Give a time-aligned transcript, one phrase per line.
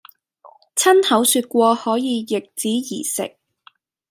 [0.77, 3.21] 親口説過可以「易子而食」；